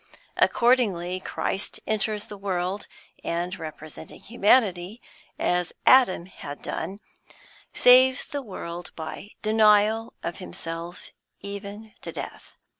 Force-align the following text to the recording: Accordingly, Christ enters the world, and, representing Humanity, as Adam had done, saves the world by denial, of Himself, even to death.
Accordingly, 0.37 1.19
Christ 1.19 1.79
enters 1.85 2.25
the 2.25 2.35
world, 2.35 2.87
and, 3.23 3.59
representing 3.59 4.21
Humanity, 4.21 4.99
as 5.37 5.73
Adam 5.85 6.25
had 6.25 6.63
done, 6.63 6.99
saves 7.71 8.23
the 8.25 8.41
world 8.41 8.89
by 8.95 9.33
denial, 9.43 10.15
of 10.23 10.39
Himself, 10.39 11.11
even 11.43 11.93
to 12.01 12.11
death. 12.11 12.55